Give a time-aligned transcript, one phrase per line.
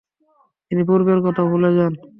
[0.71, 1.93] তিনি পূর্বের কথা ভুলে যান।